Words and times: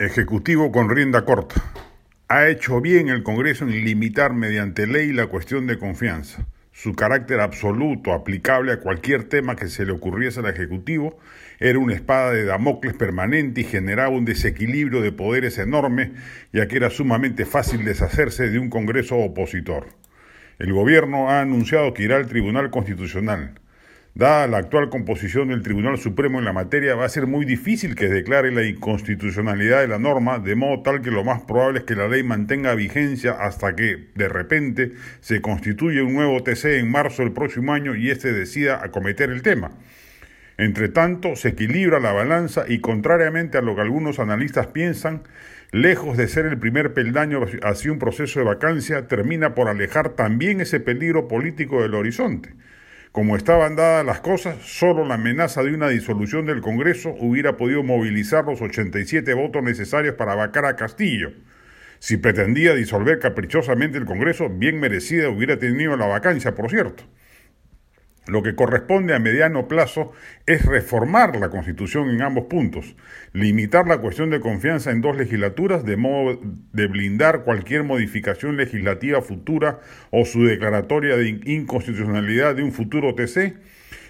Ejecutivo 0.00 0.72
con 0.72 0.88
rienda 0.88 1.26
corta. 1.26 1.62
Ha 2.28 2.48
hecho 2.48 2.80
bien 2.80 3.10
el 3.10 3.22
Congreso 3.22 3.64
en 3.64 3.84
limitar 3.84 4.32
mediante 4.32 4.86
ley 4.86 5.12
la 5.12 5.26
cuestión 5.26 5.66
de 5.66 5.78
confianza. 5.78 6.46
Su 6.72 6.94
carácter 6.94 7.40
absoluto, 7.40 8.14
aplicable 8.14 8.72
a 8.72 8.80
cualquier 8.80 9.24
tema 9.24 9.56
que 9.56 9.68
se 9.68 9.84
le 9.84 9.92
ocurriese 9.92 10.40
al 10.40 10.46
Ejecutivo, 10.46 11.18
era 11.58 11.78
una 11.78 11.92
espada 11.92 12.32
de 12.32 12.46
Damocles 12.46 12.94
permanente 12.94 13.60
y 13.60 13.64
generaba 13.64 14.08
un 14.08 14.24
desequilibrio 14.24 15.02
de 15.02 15.12
poderes 15.12 15.58
enorme, 15.58 16.12
ya 16.50 16.66
que 16.66 16.76
era 16.76 16.88
sumamente 16.88 17.44
fácil 17.44 17.84
deshacerse 17.84 18.48
de 18.48 18.58
un 18.58 18.70
Congreso 18.70 19.18
opositor. 19.18 19.88
El 20.58 20.72
Gobierno 20.72 21.28
ha 21.28 21.42
anunciado 21.42 21.92
que 21.92 22.04
irá 22.04 22.16
al 22.16 22.26
Tribunal 22.26 22.70
Constitucional. 22.70 23.60
Dada 24.14 24.48
la 24.48 24.58
actual 24.58 24.90
composición 24.90 25.48
del 25.48 25.62
Tribunal 25.62 25.96
Supremo 25.96 26.40
en 26.40 26.44
la 26.44 26.52
materia, 26.52 26.96
va 26.96 27.04
a 27.04 27.08
ser 27.08 27.28
muy 27.28 27.46
difícil 27.46 27.94
que 27.94 28.08
declare 28.08 28.50
la 28.50 28.64
inconstitucionalidad 28.64 29.80
de 29.80 29.88
la 29.88 30.00
norma, 30.00 30.40
de 30.40 30.56
modo 30.56 30.82
tal 30.82 31.00
que 31.00 31.12
lo 31.12 31.22
más 31.22 31.42
probable 31.42 31.78
es 31.78 31.84
que 31.84 31.94
la 31.94 32.08
ley 32.08 32.24
mantenga 32.24 32.74
vigencia 32.74 33.32
hasta 33.32 33.76
que, 33.76 34.08
de 34.16 34.28
repente, 34.28 34.92
se 35.20 35.40
constituya 35.40 36.02
un 36.02 36.14
nuevo 36.14 36.42
TC 36.42 36.80
en 36.80 36.90
marzo 36.90 37.22
del 37.22 37.32
próximo 37.32 37.72
año 37.72 37.94
y 37.94 38.10
éste 38.10 38.32
decida 38.32 38.84
acometer 38.84 39.30
el 39.30 39.42
tema. 39.42 39.70
Entre 40.58 40.88
tanto, 40.88 41.36
se 41.36 41.50
equilibra 41.50 42.00
la 42.00 42.12
balanza 42.12 42.64
y, 42.68 42.80
contrariamente 42.80 43.58
a 43.58 43.62
lo 43.62 43.76
que 43.76 43.82
algunos 43.82 44.18
analistas 44.18 44.66
piensan, 44.66 45.22
lejos 45.70 46.16
de 46.16 46.26
ser 46.26 46.46
el 46.46 46.58
primer 46.58 46.94
peldaño 46.94 47.46
hacia 47.62 47.92
un 47.92 48.00
proceso 48.00 48.40
de 48.40 48.46
vacancia, 48.46 49.06
termina 49.06 49.54
por 49.54 49.68
alejar 49.68 50.10
también 50.10 50.60
ese 50.60 50.80
peligro 50.80 51.28
político 51.28 51.80
del 51.80 51.94
horizonte. 51.94 52.54
Como 53.12 53.34
estaban 53.34 53.74
dadas 53.74 54.06
las 54.06 54.20
cosas, 54.20 54.58
solo 54.62 55.04
la 55.04 55.14
amenaza 55.14 55.64
de 55.64 55.74
una 55.74 55.88
disolución 55.88 56.46
del 56.46 56.60
Congreso 56.60 57.12
hubiera 57.18 57.56
podido 57.56 57.82
movilizar 57.82 58.44
los 58.44 58.62
87 58.62 59.34
votos 59.34 59.64
necesarios 59.64 60.14
para 60.14 60.36
vacar 60.36 60.64
a 60.64 60.76
Castillo. 60.76 61.32
Si 61.98 62.18
pretendía 62.18 62.72
disolver 62.72 63.18
caprichosamente 63.18 63.98
el 63.98 64.04
Congreso, 64.04 64.48
bien 64.48 64.78
merecida 64.78 65.28
hubiera 65.28 65.58
tenido 65.58 65.96
la 65.96 66.06
vacancia, 66.06 66.54
por 66.54 66.70
cierto. 66.70 67.02
Lo 68.30 68.44
que 68.44 68.54
corresponde 68.54 69.12
a 69.12 69.18
mediano 69.18 69.66
plazo 69.66 70.12
es 70.46 70.64
reformar 70.64 71.34
la 71.34 71.50
Constitución 71.50 72.10
en 72.10 72.22
ambos 72.22 72.44
puntos, 72.44 72.94
limitar 73.32 73.88
la 73.88 73.98
cuestión 73.98 74.30
de 74.30 74.38
confianza 74.38 74.92
en 74.92 75.00
dos 75.00 75.16
legislaturas 75.16 75.84
de 75.84 75.96
modo 75.96 76.38
de 76.72 76.86
blindar 76.86 77.42
cualquier 77.42 77.82
modificación 77.82 78.56
legislativa 78.56 79.20
futura 79.20 79.80
o 80.12 80.24
su 80.24 80.44
declaratoria 80.44 81.16
de 81.16 81.40
inconstitucionalidad 81.44 82.54
de 82.54 82.62
un 82.62 82.70
futuro 82.70 83.16
TC 83.16 83.56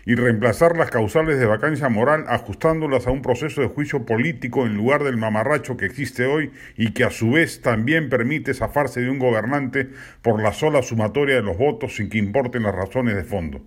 y 0.05 0.17
reemplazar 0.17 0.77
las 0.77 0.91
causales 0.91 1.39
de 1.39 1.47
vacancia 1.47 1.89
moral 1.89 2.27
ajustándolas 2.29 3.07
a 3.07 3.13
un 3.13 3.23
proceso 3.23 3.63
de 3.63 3.69
juicio 3.69 4.05
político 4.05 4.67
en 4.67 4.77
lugar 4.77 5.03
del 5.03 5.17
mamarracho 5.17 5.79
que 5.79 5.87
existe 5.87 6.27
hoy 6.27 6.51
y 6.77 6.93
que 6.93 7.05
a 7.05 7.11
su 7.11 7.31
vez 7.31 7.63
también 7.63 8.11
permite 8.11 8.53
zafarse 8.53 9.01
de 9.01 9.09
un 9.09 9.19
gobernante 9.19 9.89
por 10.21 10.43
la 10.43 10.53
sola 10.53 10.83
sumatoria 10.83 11.37
de 11.37 11.43
los 11.43 11.57
votos 11.57 11.97
sin 11.97 12.11
que 12.11 12.19
importen 12.19 12.65
las 12.65 12.75
razones 12.75 13.17
de 13.17 13.25
fondo. 13.25 13.63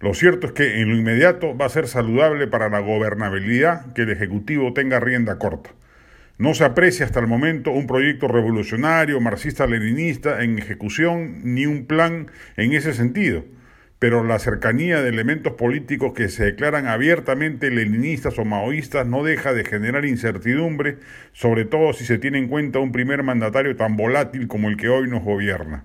Lo 0.00 0.14
cierto 0.14 0.46
es 0.46 0.54
que 0.54 0.80
en 0.80 0.88
lo 0.88 0.96
inmediato 0.96 1.54
va 1.54 1.66
a 1.66 1.68
ser 1.68 1.86
saludable 1.86 2.46
para 2.46 2.70
la 2.70 2.80
gobernabilidad 2.80 3.92
que 3.92 4.02
el 4.02 4.10
Ejecutivo 4.10 4.72
tenga 4.72 4.98
rienda 4.98 5.38
corta. 5.38 5.70
No 6.38 6.54
se 6.54 6.64
aprecia 6.64 7.04
hasta 7.04 7.20
el 7.20 7.26
momento 7.26 7.70
un 7.70 7.86
proyecto 7.86 8.26
revolucionario, 8.26 9.20
marxista-leninista 9.20 10.42
en 10.42 10.58
ejecución, 10.58 11.40
ni 11.44 11.66
un 11.66 11.84
plan 11.84 12.28
en 12.56 12.72
ese 12.72 12.94
sentido, 12.94 13.44
pero 13.98 14.24
la 14.24 14.38
cercanía 14.38 15.02
de 15.02 15.10
elementos 15.10 15.52
políticos 15.52 16.14
que 16.14 16.30
se 16.30 16.46
declaran 16.46 16.86
abiertamente 16.86 17.70
leninistas 17.70 18.38
o 18.38 18.46
maoístas 18.46 19.06
no 19.06 19.22
deja 19.22 19.52
de 19.52 19.66
generar 19.66 20.06
incertidumbre, 20.06 20.96
sobre 21.32 21.66
todo 21.66 21.92
si 21.92 22.06
se 22.06 22.16
tiene 22.16 22.38
en 22.38 22.48
cuenta 22.48 22.78
un 22.78 22.92
primer 22.92 23.22
mandatario 23.22 23.76
tan 23.76 23.98
volátil 23.98 24.48
como 24.48 24.70
el 24.70 24.78
que 24.78 24.88
hoy 24.88 25.10
nos 25.10 25.22
gobierna. 25.22 25.84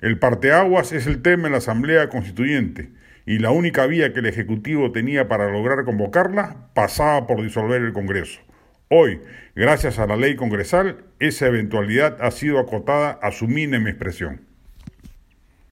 El 0.00 0.18
parteaguas 0.18 0.92
es 0.92 1.06
el 1.06 1.20
tema 1.20 1.48
en 1.48 1.52
la 1.52 1.58
Asamblea 1.58 2.08
Constituyente 2.08 2.95
y 3.26 3.40
la 3.40 3.50
única 3.50 3.86
vía 3.86 4.12
que 4.12 4.20
el 4.20 4.26
Ejecutivo 4.26 4.92
tenía 4.92 5.28
para 5.28 5.50
lograr 5.50 5.84
convocarla 5.84 6.70
pasaba 6.74 7.26
por 7.26 7.42
disolver 7.42 7.82
el 7.82 7.92
Congreso. 7.92 8.40
Hoy, 8.88 9.20
gracias 9.56 9.98
a 9.98 10.06
la 10.06 10.16
ley 10.16 10.36
congresal, 10.36 11.04
esa 11.18 11.48
eventualidad 11.48 12.18
ha 12.20 12.30
sido 12.30 12.60
acotada 12.60 13.18
a 13.20 13.32
su 13.32 13.48
mínima 13.48 13.90
expresión. 13.90 14.45